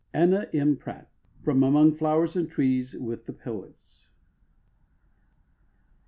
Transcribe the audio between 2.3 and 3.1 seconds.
and Trees